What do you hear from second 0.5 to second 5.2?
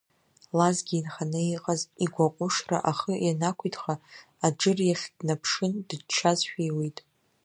Лазгьы, инханы иҟаз игәаҟәышра ахы ианақәиҭха, Аџыр иахь